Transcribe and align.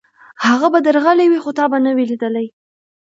هغه 0.45 0.67
به 0.73 0.79
درغلی 0.85 1.25
وي، 1.29 1.39
خو 1.43 1.51
تا 1.57 1.65
به 1.71 1.77
نه 1.85 1.91
وي 1.95 2.05
لېدلی. 2.09 2.47